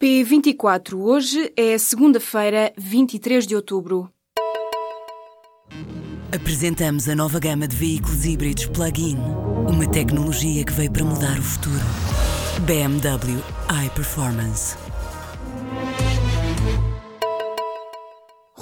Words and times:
P24. 0.00 0.94
Hoje 0.94 1.52
é 1.56 1.76
segunda-feira, 1.76 2.72
23 2.76 3.44
de 3.44 3.56
outubro. 3.56 4.08
Apresentamos 6.32 7.08
a 7.08 7.16
nova 7.16 7.40
gama 7.40 7.66
de 7.66 7.74
veículos 7.74 8.24
híbridos 8.24 8.66
plug-in. 8.66 9.16
Uma 9.68 9.90
tecnologia 9.90 10.64
que 10.64 10.72
veio 10.72 10.92
para 10.92 11.04
mudar 11.04 11.36
o 11.38 11.42
futuro. 11.42 11.84
BMW 12.64 13.42
iPerformance. 13.86 14.76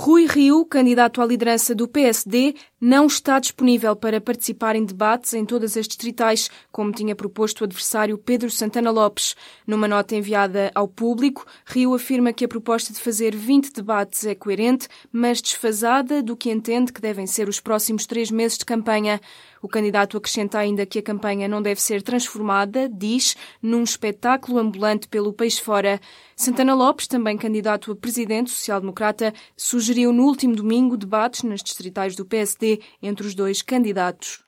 Rui 0.07 0.25
Rio, 0.25 0.65
candidato 0.65 1.21
à 1.21 1.27
liderança 1.27 1.75
do 1.75 1.89
PSD, 1.89 2.55
não 2.81 3.07
está 3.07 3.41
disponível 3.41 3.97
para 3.97 4.21
participar 4.21 4.77
em 4.77 4.85
debates 4.85 5.35
em 5.35 5.45
todas 5.45 5.77
as 5.77 5.89
distritais, 5.89 6.49
como 6.71 6.93
tinha 6.93 7.17
proposto 7.17 7.63
o 7.63 7.65
adversário 7.65 8.17
Pedro 8.17 8.49
Santana 8.49 8.93
Lopes. 8.93 9.35
Numa 9.67 9.89
nota 9.89 10.15
enviada 10.15 10.71
ao 10.77 10.87
público, 10.87 11.45
Rio 11.65 11.93
afirma 11.93 12.33
que 12.33 12.45
a 12.45 12.49
proposta 12.49 12.93
de 12.93 13.01
fazer 13.01 13.35
20 13.35 13.73
debates 13.73 14.25
é 14.25 14.37
coerente, 14.37 14.87
mas 15.11 15.43
desfasada 15.43 16.23
do 16.23 16.37
que 16.37 16.53
entende 16.53 16.93
que 16.93 17.01
devem 17.01 17.27
ser 17.27 17.49
os 17.49 17.59
próximos 17.59 18.07
três 18.07 18.31
meses 18.31 18.59
de 18.59 18.65
campanha. 18.65 19.21
O 19.67 19.69
candidato 19.69 20.17
acrescenta 20.17 20.61
ainda 20.61 20.87
que 20.87 21.01
a 21.01 21.03
campanha 21.03 21.49
não 21.49 21.61
deve 21.61 21.83
ser 21.83 22.01
transformada, 22.01 22.89
diz, 22.89 23.37
num 23.61 23.83
espetáculo 23.83 24.61
ambulante 24.61 25.09
pelo 25.09 25.33
país 25.33 25.59
fora. 25.59 26.01
Santana 26.37 26.73
Lopes, 26.73 27.09
também 27.09 27.37
candidato 27.37 27.91
a 27.91 27.97
presidente 27.97 28.49
social-democrata, 28.49 29.35
sugeriu 29.57 30.13
no 30.13 30.23
último 30.23 30.55
domingo 30.55 30.97
debates 30.97 31.43
nas 31.43 31.65
distritais 31.65 32.15
do 32.15 32.25
PSD 32.25 32.81
entre 33.03 33.27
os 33.27 33.35
dois 33.35 33.61
candidatos. 33.61 34.46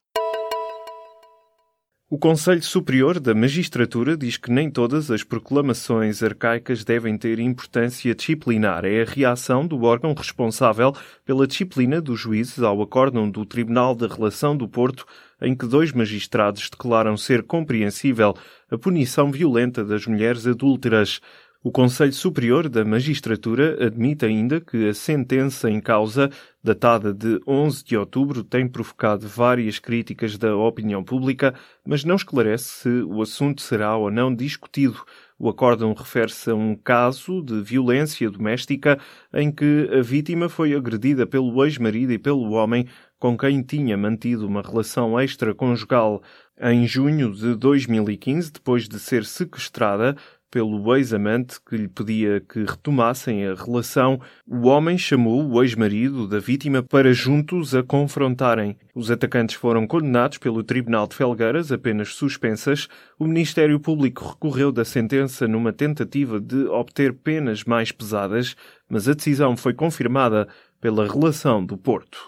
O 2.11 2.17
Conselho 2.17 2.63
Superior 2.63 3.21
da 3.21 3.35
Magistratura 3.35 4.17
diz 4.17 4.39
que 4.39 4.51
nem 4.51 4.71
todas 4.71 5.11
as 5.11 5.23
proclamações 5.23 6.23
arcaicas 6.23 6.83
devem 6.83 7.19
ter 7.19 7.39
importância 7.39 8.15
disciplinar. 8.15 8.87
É 8.87 9.03
a 9.03 9.05
reação 9.05 9.67
do 9.67 9.83
órgão 9.83 10.15
responsável 10.15 10.95
pela 11.23 11.47
disciplina 11.47 12.01
dos 12.01 12.19
juízes 12.19 12.61
ao 12.61 12.81
acórdão 12.81 13.31
do 13.31 13.45
Tribunal 13.45 13.95
da 13.95 14.07
Relação 14.07 14.57
do 14.57 14.67
Porto, 14.67 15.05
em 15.39 15.55
que 15.55 15.67
dois 15.67 15.93
magistrados 15.93 16.71
declaram 16.71 17.15
ser 17.15 17.43
compreensível 17.43 18.35
a 18.71 18.79
punição 18.79 19.31
violenta 19.31 19.85
das 19.85 20.07
mulheres 20.07 20.47
adúlteras. 20.47 21.21
O 21.61 21.73
Conselho 21.73 22.13
Superior 22.13 22.69
da 22.69 22.85
Magistratura 22.85 23.85
admite 23.85 24.25
ainda 24.25 24.61
que 24.61 24.89
a 24.89 24.95
sentença 24.95 25.69
em 25.69 25.81
causa, 25.81 26.31
datada 26.63 27.13
de 27.13 27.41
11 27.49 27.85
de 27.85 27.97
outubro, 27.97 28.45
tem 28.45 28.69
provocado 28.69 29.27
várias 29.27 29.81
críticas 29.81 30.39
da 30.39 30.55
opinião 30.55 31.03
pública, 31.03 31.53
mas 31.85 32.05
não 32.05 32.15
esclarece 32.15 32.65
se 32.65 32.89
o 33.03 33.21
assunto 33.21 33.61
será 33.61 33.97
ou 33.97 34.09
não 34.09 34.33
discutido. 34.33 35.05
O 35.37 35.49
acórdão 35.49 35.93
refere-se 35.95 36.49
a 36.49 36.55
um 36.55 36.77
caso 36.77 37.43
de 37.43 37.61
violência 37.61 38.31
doméstica 38.31 38.97
em 39.35 39.51
que 39.51 39.91
a 39.93 40.01
vítima 40.01 40.49
foi 40.49 40.75
agredida 40.75 41.27
pelo 41.27 41.65
ex-marido 41.65 42.13
e 42.13 42.19
pelo 42.19 42.53
homem 42.53 42.87
com 43.19 43.37
quem 43.37 43.63
tinha 43.63 43.97
mantido 43.97 44.47
uma 44.47 44.63
relação 44.63 45.21
extraconjugal. 45.21 46.23
Em 46.61 46.87
junho 46.87 47.33
de 47.33 47.55
2015, 47.55 48.53
depois 48.53 48.89
de 48.89 48.99
ser 48.99 49.25
sequestrada, 49.25 50.17
pelo 50.51 50.95
ex-amante 50.97 51.59
que 51.61 51.77
lhe 51.77 51.89
pedia 51.89 52.41
que 52.41 52.61
retomassem 52.61 53.47
a 53.47 53.55
relação, 53.55 54.21
o 54.47 54.67
homem 54.67 54.97
chamou 54.97 55.49
o 55.49 55.63
ex-marido 55.63 56.27
da 56.27 56.39
vítima 56.39 56.83
para 56.83 57.13
juntos 57.13 57.75
a 57.75 57.83
confrontarem. 57.83 58.77
Os 58.95 59.11
atacantes 59.11 59.57
foram 59.57 59.87
condenados 59.87 60.39
pelo 60.39 60.63
Tribunal 60.63 61.07
de 61.07 61.17
Felgueiras, 61.17 61.71
apenas 61.71 62.15
suspensas. 62.15 62.89
O 63.19 63.27
Ministério 63.27 63.79
Público 63.79 64.27
recorreu 64.29 64.73
da 64.73 64.85
sentença 64.85 65.47
numa 65.47 65.73
tentativa 65.73 66.41
de 66.41 66.67
obter 66.67 67.13
penas 67.13 67.65
mais 67.65 67.93
pesadas, 67.93 68.57
mas 68.89 69.09
a 69.09 69.15
decisão 69.15 69.57
foi 69.57 69.75
confirmada 69.75 70.49
pela 70.81 71.07
relação 71.07 71.65
do 71.65 71.77
Porto. 71.77 72.19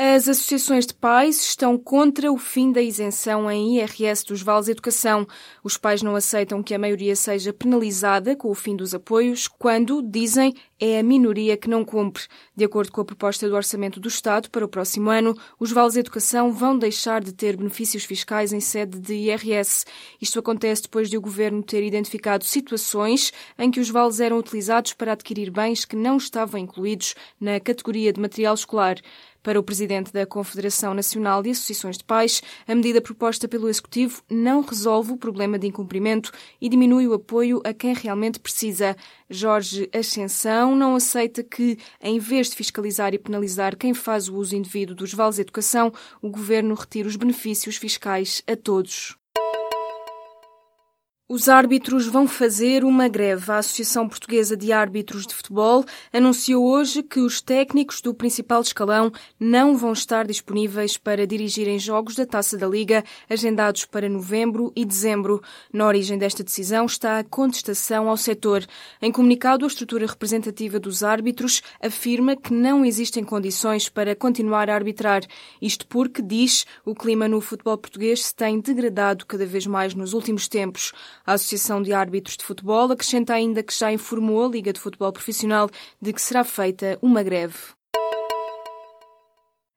As 0.00 0.28
associações 0.28 0.86
de 0.86 0.94
pais 0.94 1.42
estão 1.42 1.76
contra 1.76 2.30
o 2.30 2.38
fim 2.38 2.70
da 2.70 2.80
isenção 2.80 3.50
em 3.50 3.78
IRS 3.78 4.24
dos 4.24 4.40
vales 4.40 4.68
educação. 4.68 5.26
Os 5.64 5.76
pais 5.76 6.04
não 6.04 6.14
aceitam 6.14 6.62
que 6.62 6.72
a 6.72 6.78
maioria 6.78 7.16
seja 7.16 7.52
penalizada 7.52 8.36
com 8.36 8.48
o 8.48 8.54
fim 8.54 8.76
dos 8.76 8.94
apoios, 8.94 9.48
quando, 9.48 10.00
dizem, 10.00 10.54
é 10.78 11.00
a 11.00 11.02
minoria 11.02 11.56
que 11.56 11.68
não 11.68 11.84
cumpre. 11.84 12.22
De 12.54 12.64
acordo 12.64 12.92
com 12.92 13.00
a 13.00 13.04
proposta 13.04 13.48
do 13.48 13.56
Orçamento 13.56 13.98
do 13.98 14.06
Estado 14.06 14.48
para 14.50 14.64
o 14.64 14.68
próximo 14.68 15.10
ano, 15.10 15.36
os 15.58 15.72
vales 15.72 15.96
educação 15.96 16.52
vão 16.52 16.78
deixar 16.78 17.20
de 17.20 17.32
ter 17.32 17.56
benefícios 17.56 18.04
fiscais 18.04 18.52
em 18.52 18.60
sede 18.60 19.00
de 19.00 19.14
IRS. 19.14 19.84
Isto 20.20 20.38
acontece 20.38 20.82
depois 20.82 21.10
de 21.10 21.16
o 21.16 21.20
Governo 21.20 21.60
ter 21.60 21.82
identificado 21.82 22.44
situações 22.44 23.32
em 23.58 23.68
que 23.68 23.80
os 23.80 23.90
vales 23.90 24.20
eram 24.20 24.38
utilizados 24.38 24.92
para 24.92 25.14
adquirir 25.14 25.50
bens 25.50 25.84
que 25.84 25.96
não 25.96 26.18
estavam 26.18 26.60
incluídos 26.60 27.16
na 27.40 27.58
categoria 27.58 28.12
de 28.12 28.20
material 28.20 28.54
escolar. 28.54 28.98
Para 29.48 29.58
o 29.58 29.62
presidente 29.62 30.12
da 30.12 30.26
Confederação 30.26 30.92
Nacional 30.92 31.42
de 31.42 31.48
Associações 31.48 31.96
de 31.96 32.04
Pais, 32.04 32.42
a 32.66 32.74
medida 32.74 33.00
proposta 33.00 33.48
pelo 33.48 33.66
Executivo 33.66 34.22
não 34.30 34.60
resolve 34.60 35.12
o 35.12 35.16
problema 35.16 35.58
de 35.58 35.66
incumprimento 35.66 36.30
e 36.60 36.68
diminui 36.68 37.08
o 37.08 37.14
apoio 37.14 37.62
a 37.64 37.72
quem 37.72 37.94
realmente 37.94 38.38
precisa. 38.38 38.94
Jorge 39.30 39.88
Ascensão 39.90 40.76
não 40.76 40.94
aceita 40.94 41.42
que, 41.42 41.78
em 42.02 42.18
vez 42.18 42.50
de 42.50 42.56
fiscalizar 42.56 43.14
e 43.14 43.18
penalizar 43.18 43.74
quem 43.74 43.94
faz 43.94 44.28
o 44.28 44.36
uso 44.36 44.54
indevido 44.54 44.94
dos 44.94 45.14
vales 45.14 45.38
educação, 45.38 45.90
o 46.20 46.28
governo 46.28 46.74
retire 46.74 47.08
os 47.08 47.16
benefícios 47.16 47.78
fiscais 47.78 48.42
a 48.46 48.54
todos. 48.54 49.16
Os 51.30 51.46
árbitros 51.46 52.06
vão 52.06 52.26
fazer 52.26 52.82
uma 52.84 53.06
greve. 53.06 53.52
A 53.52 53.58
Associação 53.58 54.08
Portuguesa 54.08 54.56
de 54.56 54.72
Árbitros 54.72 55.26
de 55.26 55.34
Futebol 55.34 55.84
anunciou 56.10 56.64
hoje 56.64 57.02
que 57.02 57.20
os 57.20 57.42
técnicos 57.42 58.00
do 58.00 58.14
principal 58.14 58.62
escalão 58.62 59.12
não 59.38 59.76
vão 59.76 59.92
estar 59.92 60.26
disponíveis 60.26 60.96
para 60.96 61.26
dirigirem 61.26 61.78
jogos 61.78 62.14
da 62.14 62.24
Taça 62.24 62.56
da 62.56 62.66
Liga 62.66 63.04
agendados 63.28 63.84
para 63.84 64.08
novembro 64.08 64.72
e 64.74 64.86
dezembro. 64.86 65.42
Na 65.70 65.86
origem 65.86 66.16
desta 66.16 66.42
decisão 66.42 66.86
está 66.86 67.18
a 67.18 67.24
contestação 67.24 68.08
ao 68.08 68.16
setor. 68.16 68.64
Em 69.02 69.12
comunicado, 69.12 69.66
a 69.66 69.68
estrutura 69.68 70.06
representativa 70.06 70.80
dos 70.80 71.02
árbitros 71.02 71.60
afirma 71.78 72.36
que 72.36 72.54
não 72.54 72.86
existem 72.86 73.22
condições 73.22 73.86
para 73.86 74.16
continuar 74.16 74.70
a 74.70 74.74
arbitrar. 74.74 75.20
Isto 75.60 75.86
porque, 75.88 76.22
diz, 76.22 76.64
o 76.86 76.94
clima 76.94 77.28
no 77.28 77.42
futebol 77.42 77.76
português 77.76 78.24
se 78.24 78.34
tem 78.34 78.58
degradado 78.60 79.26
cada 79.26 79.44
vez 79.44 79.66
mais 79.66 79.92
nos 79.92 80.14
últimos 80.14 80.48
tempos. 80.48 80.94
A 81.28 81.34
Associação 81.34 81.82
de 81.82 81.92
Árbitros 81.92 82.38
de 82.38 82.42
Futebol 82.42 82.90
acrescenta 82.90 83.34
ainda 83.34 83.62
que 83.62 83.78
já 83.78 83.92
informou 83.92 84.46
a 84.46 84.48
Liga 84.48 84.72
de 84.72 84.80
Futebol 84.80 85.12
Profissional 85.12 85.68
de 86.00 86.10
que 86.10 86.22
será 86.22 86.42
feita 86.42 86.98
uma 87.02 87.22
greve. 87.22 87.77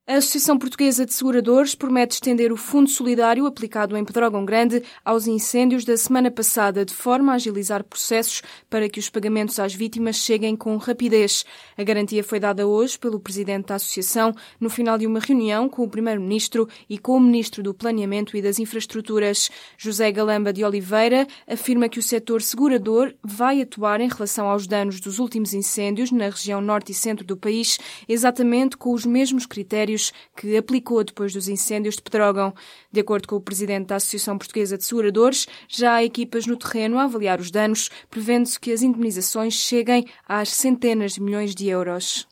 A 0.08 0.16
Associação 0.16 0.58
Portuguesa 0.58 1.06
de 1.06 1.14
Seguradores 1.14 1.76
promete 1.76 2.16
estender 2.16 2.52
o 2.52 2.58
Fundo 2.58 2.90
Solidário 2.90 3.46
aplicado 3.46 3.96
em 3.96 4.04
Pedrógão 4.04 4.44
Grande 4.44 4.82
aos 5.06 5.28
incêndios 5.28 5.86
da 5.86 5.96
semana 5.96 6.32
passada, 6.32 6.84
de 6.84 6.92
forma 6.92 7.32
a 7.32 7.36
agilizar 7.36 7.84
processos 7.84 8.42
para 8.68 8.90
que 8.90 9.00
os 9.00 9.12
pagamentos 9.12 9.60
às 9.60 9.76
vítimas 9.76 10.16
cheguem 10.16 10.56
com 10.56 10.76
rapidez. 10.78 11.46
A 11.78 11.84
garantia 11.84 12.24
foi 12.24 12.40
dada 12.40 12.66
hoje 12.66 12.98
pelo 12.98 13.20
Presidente 13.20 13.68
da 13.68 13.76
Associação 13.76 14.34
no 14.60 14.72
final 14.72 14.98
de 14.98 15.06
uma 15.06 15.20
reunião 15.20 15.70
com 15.70 15.84
o 15.84 15.90
Primeiro-Ministro 15.90 16.68
e 16.90 16.98
com 16.98 17.18
o 17.18 17.20
Ministro 17.20 17.62
do 17.62 17.72
Planeamento 17.72 18.36
e 18.36 18.42
das 18.42 18.58
Infraestruturas. 18.58 19.52
José 19.78 20.12
Galamba 20.12 20.52
de 20.52 20.66
Oliveira 20.66 21.28
afirma 21.48 21.88
que 21.88 22.00
o 22.00 22.04
setor 22.04 22.42
segurador 22.42 23.14
vai 23.24 23.62
atuar 23.62 24.02
em 24.02 24.10
relação 24.10 24.50
aos 24.50 24.66
danos 24.66 25.00
dos 25.00 25.20
últimos 25.20 25.54
incêndios 25.54 26.12
na 26.12 26.26
região 26.26 26.60
norte 26.60 26.92
e 26.92 26.96
centro 26.96 27.24
do 27.24 27.38
país, 27.38 27.78
exatamente 28.10 28.76
com 28.76 28.94
os 28.94 29.06
mesmos 29.06 29.46
critérios 29.46 29.91
que 30.36 30.56
aplicou 30.56 31.04
depois 31.04 31.34
dos 31.34 31.50
incêndios 31.50 31.96
de 31.96 32.02
Pedrógão. 32.02 32.54
De 32.92 33.02
acordo 33.02 33.28
com 33.28 33.36
o 33.36 33.42
presidente 33.42 33.88
da 33.88 33.98
Associação 33.98 34.38
Portuguesa 34.38 34.78
de 34.78 34.86
Seguradores, 34.86 35.48
já 35.68 35.96
há 35.96 36.04
equipas 36.04 36.46
no 36.46 36.56
terreno 36.56 36.98
a 36.98 37.04
avaliar 37.04 37.40
os 37.42 37.52
danos, 37.52 37.90
prevendo-se 38.10 38.60
que 38.60 38.72
as 38.72 38.82
indemnizações 38.82 39.54
cheguem 39.54 40.06
às 40.26 40.50
centenas 40.50 41.14
de 41.14 41.22
milhões 41.22 41.54
de 41.54 41.68
euros. 41.68 42.31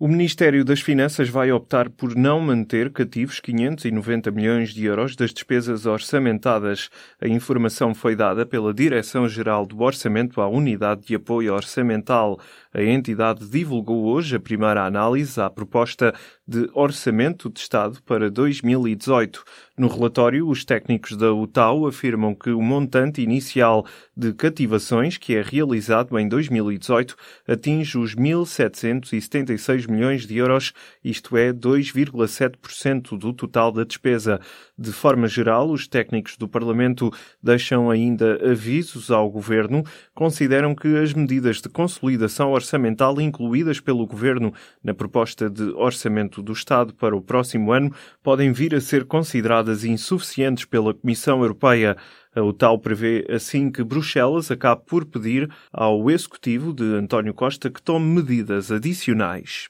O 0.00 0.06
Ministério 0.06 0.64
das 0.64 0.80
Finanças 0.80 1.28
vai 1.28 1.50
optar 1.50 1.90
por 1.90 2.14
não 2.14 2.38
manter 2.38 2.92
cativos 2.92 3.40
590 3.40 4.30
milhões 4.30 4.72
de 4.72 4.84
euros 4.84 5.16
das 5.16 5.32
despesas 5.32 5.86
orçamentadas. 5.86 6.88
A 7.20 7.26
informação 7.26 7.92
foi 7.92 8.14
dada 8.14 8.46
pela 8.46 8.72
Direção-Geral 8.72 9.66
do 9.66 9.82
Orçamento 9.82 10.40
à 10.40 10.46
Unidade 10.46 11.04
de 11.04 11.16
Apoio 11.16 11.52
Orçamental. 11.52 12.38
A 12.72 12.80
entidade 12.80 13.50
divulgou 13.50 14.04
hoje 14.04 14.36
a 14.36 14.40
primeira 14.40 14.84
análise 14.84 15.40
à 15.40 15.50
proposta 15.50 16.14
de 16.46 16.70
Orçamento 16.74 17.50
de 17.50 17.58
Estado 17.58 18.00
para 18.06 18.30
2018. 18.30 19.42
No 19.76 19.88
relatório, 19.88 20.48
os 20.48 20.64
técnicos 20.64 21.16
da 21.16 21.32
UTAU 21.32 21.88
afirmam 21.88 22.36
que 22.36 22.50
o 22.50 22.62
montante 22.62 23.20
inicial 23.20 23.84
de 24.16 24.32
cativações 24.32 25.16
que 25.16 25.34
é 25.34 25.42
realizado 25.42 26.16
em 26.16 26.28
2018 26.28 27.16
atinge 27.48 27.98
os 27.98 28.14
1.776 28.14 29.87
milhões 29.88 30.26
de 30.26 30.36
euros, 30.36 30.72
isto 31.02 31.36
é 31.36 31.52
2,7% 31.52 33.18
do 33.18 33.32
total 33.32 33.72
da 33.72 33.84
despesa. 33.84 34.40
De 34.78 34.92
forma 34.92 35.26
geral, 35.26 35.70
os 35.70 35.88
técnicos 35.88 36.36
do 36.36 36.46
Parlamento 36.46 37.10
deixam 37.42 37.90
ainda 37.90 38.38
avisos 38.48 39.10
ao 39.10 39.30
Governo, 39.30 39.82
consideram 40.14 40.74
que 40.74 40.96
as 40.96 41.12
medidas 41.12 41.60
de 41.60 41.68
consolidação 41.68 42.52
orçamental 42.52 43.20
incluídas 43.20 43.80
pelo 43.80 44.06
Governo 44.06 44.52
na 44.82 44.94
proposta 44.94 45.50
de 45.50 45.64
orçamento 45.72 46.42
do 46.42 46.52
Estado 46.52 46.94
para 46.94 47.16
o 47.16 47.22
próximo 47.22 47.72
ano 47.72 47.92
podem 48.22 48.52
vir 48.52 48.74
a 48.74 48.80
ser 48.80 49.04
consideradas 49.04 49.84
insuficientes 49.84 50.64
pela 50.64 50.94
Comissão 50.94 51.40
Europeia. 51.40 51.96
O 52.40 52.52
tal 52.52 52.78
prevê 52.78 53.26
assim 53.28 53.70
que 53.70 53.82
Bruxelas 53.82 54.50
acabe 54.50 54.82
por 54.86 55.04
pedir 55.04 55.50
ao 55.72 56.10
Executivo 56.10 56.72
de 56.72 56.84
António 56.84 57.34
Costa 57.34 57.70
que 57.70 57.82
tome 57.82 58.06
medidas 58.06 58.70
adicionais. 58.70 59.68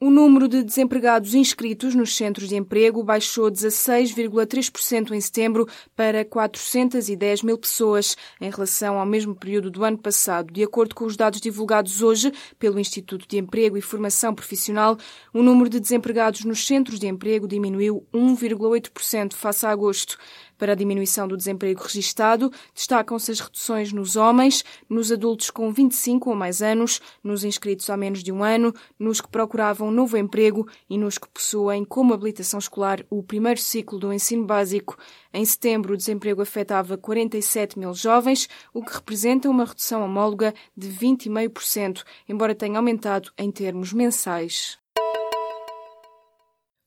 O 0.00 0.10
número 0.10 0.46
de 0.46 0.62
desempregados 0.62 1.34
inscritos 1.34 1.92
nos 1.92 2.14
centros 2.14 2.48
de 2.48 2.54
emprego 2.54 3.02
baixou 3.02 3.50
16,3% 3.50 5.10
em 5.10 5.20
setembro 5.20 5.66
para 5.96 6.24
410 6.24 7.42
mil 7.42 7.58
pessoas, 7.58 8.16
em 8.40 8.48
relação 8.48 8.96
ao 8.96 9.04
mesmo 9.04 9.34
período 9.34 9.72
do 9.72 9.82
ano 9.82 9.98
passado. 9.98 10.52
De 10.52 10.62
acordo 10.62 10.94
com 10.94 11.04
os 11.04 11.16
dados 11.16 11.40
divulgados 11.40 12.00
hoje 12.00 12.32
pelo 12.60 12.78
Instituto 12.78 13.26
de 13.26 13.38
Emprego 13.38 13.76
e 13.76 13.80
Formação 13.80 14.32
Profissional, 14.32 14.96
o 15.34 15.42
número 15.42 15.68
de 15.68 15.80
desempregados 15.80 16.44
nos 16.44 16.64
centros 16.64 17.00
de 17.00 17.08
emprego 17.08 17.48
diminuiu 17.48 18.06
1,8% 18.14 19.32
face 19.32 19.66
a 19.66 19.70
agosto. 19.70 20.16
Para 20.58 20.72
a 20.72 20.74
diminuição 20.74 21.28
do 21.28 21.36
desemprego 21.36 21.80
registado, 21.82 22.50
destacam-se 22.74 23.30
as 23.30 23.38
reduções 23.38 23.92
nos 23.92 24.16
homens, 24.16 24.64
nos 24.90 25.12
adultos 25.12 25.50
com 25.50 25.72
25 25.72 26.28
ou 26.30 26.34
mais 26.36 26.60
anos, 26.60 27.00
nos 27.22 27.44
inscritos 27.44 27.88
há 27.88 27.96
menos 27.96 28.24
de 28.24 28.32
um 28.32 28.42
ano, 28.42 28.74
nos 28.98 29.20
que 29.20 29.28
procuravam 29.28 29.92
novo 29.92 30.16
emprego 30.16 30.68
e 30.90 30.98
nos 30.98 31.16
que 31.16 31.28
possuem 31.28 31.84
como 31.84 32.12
habilitação 32.12 32.58
escolar 32.58 33.04
o 33.08 33.22
primeiro 33.22 33.60
ciclo 33.60 34.00
do 34.00 34.12
ensino 34.12 34.44
básico. 34.44 34.98
Em 35.32 35.44
setembro, 35.44 35.94
o 35.94 35.96
desemprego 35.96 36.42
afetava 36.42 36.98
47 36.98 37.78
mil 37.78 37.94
jovens, 37.94 38.48
o 38.74 38.82
que 38.82 38.94
representa 38.94 39.48
uma 39.48 39.64
redução 39.64 40.02
homóloga 40.02 40.52
de 40.76 40.88
20,5%, 40.88 42.02
embora 42.28 42.54
tenha 42.54 42.78
aumentado 42.78 43.30
em 43.38 43.52
termos 43.52 43.92
mensais. 43.92 44.76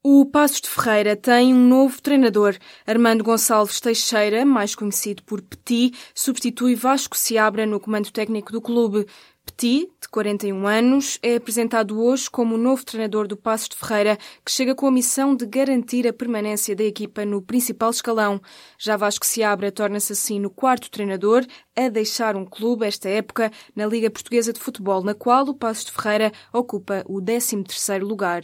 O 0.03 0.25
Passos 0.25 0.61
de 0.61 0.67
Ferreira 0.67 1.15
tem 1.15 1.53
um 1.53 1.67
novo 1.67 2.01
treinador. 2.01 2.57
Armando 2.87 3.23
Gonçalves 3.23 3.79
Teixeira, 3.79 4.43
mais 4.43 4.73
conhecido 4.73 5.21
por 5.21 5.43
Petit, 5.43 5.95
substitui 6.15 6.73
Vasco 6.73 7.15
Seabra 7.15 7.67
no 7.67 7.79
comando 7.79 8.09
técnico 8.11 8.51
do 8.51 8.59
clube. 8.59 9.05
Petit, 9.45 9.91
de 10.01 10.09
41 10.09 10.65
anos, 10.65 11.19
é 11.21 11.35
apresentado 11.35 12.01
hoje 12.01 12.27
como 12.31 12.55
o 12.55 12.57
novo 12.57 12.83
treinador 12.83 13.27
do 13.27 13.37
Passos 13.37 13.69
de 13.69 13.75
Ferreira, 13.75 14.17
que 14.43 14.51
chega 14.51 14.73
com 14.73 14.87
a 14.87 14.91
missão 14.91 15.35
de 15.35 15.45
garantir 15.45 16.07
a 16.07 16.13
permanência 16.13 16.75
da 16.75 16.83
equipa 16.83 17.23
no 17.23 17.39
principal 17.39 17.91
escalão. 17.91 18.41
Já 18.79 18.97
Vasco 18.97 19.23
Seabra 19.23 19.71
torna-se 19.71 20.13
assim 20.13 20.39
no 20.39 20.49
quarto 20.49 20.89
treinador 20.89 21.45
a 21.75 21.89
deixar 21.89 22.35
um 22.35 22.45
clube 22.45 22.87
esta 22.87 23.07
época 23.07 23.51
na 23.75 23.85
Liga 23.85 24.09
Portuguesa 24.09 24.51
de 24.51 24.59
Futebol, 24.59 25.03
na 25.03 25.13
qual 25.13 25.45
o 25.47 25.53
Passos 25.53 25.85
de 25.85 25.91
Ferreira 25.91 26.31
ocupa 26.51 27.03
o 27.07 27.21
13º 27.21 28.01
lugar. 28.01 28.41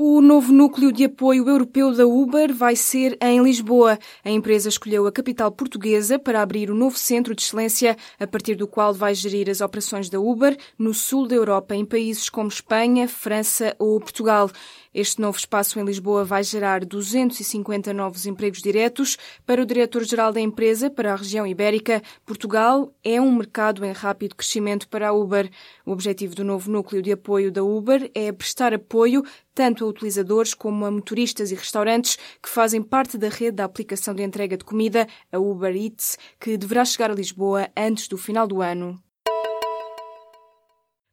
O 0.00 0.20
novo 0.20 0.52
núcleo 0.52 0.92
de 0.92 1.06
apoio 1.06 1.48
europeu 1.48 1.92
da 1.92 2.06
Uber 2.06 2.54
vai 2.54 2.76
ser 2.76 3.18
em 3.20 3.42
Lisboa. 3.42 3.98
A 4.24 4.30
empresa 4.30 4.68
escolheu 4.68 5.08
a 5.08 5.10
capital 5.10 5.50
portuguesa 5.50 6.20
para 6.20 6.40
abrir 6.40 6.70
o 6.70 6.74
novo 6.74 6.96
centro 6.96 7.34
de 7.34 7.42
excelência, 7.42 7.96
a 8.16 8.24
partir 8.24 8.54
do 8.54 8.68
qual 8.68 8.94
vai 8.94 9.12
gerir 9.12 9.50
as 9.50 9.60
operações 9.60 10.08
da 10.08 10.20
Uber 10.20 10.56
no 10.78 10.94
sul 10.94 11.26
da 11.26 11.34
Europa, 11.34 11.74
em 11.74 11.84
países 11.84 12.30
como 12.30 12.46
Espanha, 12.46 13.08
França 13.08 13.74
ou 13.76 13.98
Portugal. 13.98 14.48
Este 14.94 15.20
novo 15.20 15.36
espaço 15.36 15.78
em 15.78 15.84
Lisboa 15.84 16.24
vai 16.24 16.42
gerar 16.42 16.84
250 16.84 17.92
novos 17.92 18.24
empregos 18.24 18.62
diretos. 18.62 19.18
Para 19.44 19.62
o 19.62 19.66
diretor-geral 19.66 20.32
da 20.32 20.40
empresa 20.40 20.88
para 20.88 21.12
a 21.12 21.16
região 21.16 21.46
ibérica, 21.46 22.02
Portugal 22.24 22.92
é 23.04 23.20
um 23.20 23.34
mercado 23.34 23.84
em 23.84 23.92
rápido 23.92 24.34
crescimento 24.36 24.88
para 24.88 25.08
a 25.08 25.12
Uber. 25.12 25.50
O 25.84 25.90
objetivo 25.90 26.34
do 26.34 26.44
novo 26.44 26.70
núcleo 26.70 27.02
de 27.02 27.12
apoio 27.12 27.52
da 27.52 27.62
Uber 27.62 28.10
é 28.14 28.32
prestar 28.32 28.72
apoio 28.72 29.24
tanto 29.58 29.84
a 29.84 29.88
utilizadores 29.88 30.54
como 30.54 30.86
a 30.86 30.90
motoristas 30.90 31.50
e 31.50 31.56
restaurantes 31.56 32.16
que 32.40 32.48
fazem 32.48 32.80
parte 32.80 33.18
da 33.18 33.28
rede 33.28 33.56
da 33.56 33.64
aplicação 33.64 34.14
de 34.14 34.22
entrega 34.22 34.56
de 34.56 34.64
comida, 34.64 35.08
a 35.32 35.38
Uber 35.40 35.74
Eats, 35.74 36.16
que 36.38 36.56
deverá 36.56 36.84
chegar 36.84 37.10
a 37.10 37.14
Lisboa 37.14 37.68
antes 37.76 38.06
do 38.06 38.16
final 38.16 38.46
do 38.46 38.62
ano. 38.62 39.02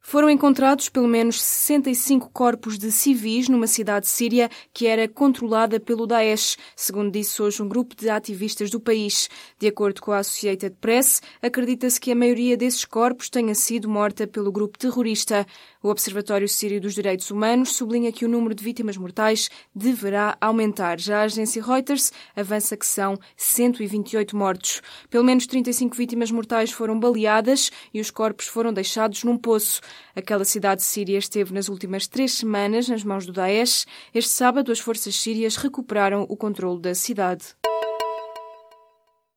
Foram 0.07 0.29
encontrados 0.29 0.87
pelo 0.87 1.07
menos 1.07 1.41
65 1.41 2.29
corpos 2.31 2.77
de 2.77 2.91
civis 2.91 3.49
numa 3.49 3.65
cidade 3.65 4.07
síria 4.07 4.51
que 4.71 4.85
era 4.85 5.07
controlada 5.07 5.79
pelo 5.79 6.05
Daesh, 6.05 6.57
segundo 6.75 7.09
disse 7.09 7.41
hoje 7.41 7.63
um 7.63 7.67
grupo 7.67 7.95
de 7.95 8.07
ativistas 8.07 8.69
do 8.69 8.79
país. 8.79 9.27
De 9.57 9.65
acordo 9.65 10.03
com 10.03 10.11
a 10.11 10.19
Associated 10.19 10.75
Press, 10.79 11.23
acredita-se 11.41 11.99
que 11.99 12.11
a 12.11 12.15
maioria 12.15 12.55
desses 12.55 12.85
corpos 12.85 13.31
tenha 13.31 13.55
sido 13.55 13.89
morta 13.89 14.27
pelo 14.27 14.51
grupo 14.51 14.77
terrorista. 14.77 15.43
O 15.81 15.89
Observatório 15.89 16.47
Sírio 16.47 16.79
dos 16.79 16.93
Direitos 16.93 17.31
Humanos 17.31 17.75
sublinha 17.75 18.11
que 18.11 18.25
o 18.25 18.29
número 18.29 18.53
de 18.53 18.63
vítimas 18.63 18.97
mortais 18.97 19.49
deverá 19.73 20.37
aumentar. 20.39 20.99
Já 20.99 21.21
a 21.21 21.23
agência 21.23 21.63
Reuters 21.63 22.11
avança 22.35 22.77
que 22.77 22.85
são 22.85 23.17
128 23.35 24.37
mortos. 24.37 24.83
Pelo 25.09 25.23
menos 25.23 25.47
35 25.47 25.95
vítimas 25.95 26.29
mortais 26.29 26.71
foram 26.71 26.99
baleadas 26.99 27.71
e 27.91 27.99
os 27.99 28.11
corpos 28.11 28.45
foram 28.45 28.71
deixados 28.71 29.23
num 29.23 29.35
poço. 29.35 29.81
Aquela 30.15 30.45
cidade 30.45 30.83
síria 30.83 31.17
esteve 31.17 31.53
nas 31.53 31.69
últimas 31.69 32.07
três 32.07 32.33
semanas 32.33 32.87
nas 32.87 33.03
mãos 33.03 33.25
do 33.25 33.33
Daesh. 33.33 33.85
Este 34.13 34.31
sábado, 34.31 34.71
as 34.71 34.79
forças 34.79 35.15
sírias 35.15 35.55
recuperaram 35.55 36.25
o 36.29 36.37
controle 36.37 36.81
da 36.81 36.95
cidade. 36.95 37.55